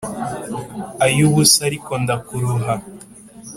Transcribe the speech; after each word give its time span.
Ay’ubusa 1.05 1.59
ariko 1.69 1.91
ndakuroha 2.03 2.73